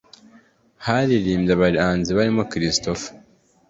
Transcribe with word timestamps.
haririmbye 0.85 1.51
abahanzi 1.57 2.09
barimo 2.17 2.43
Christopher 2.51 3.11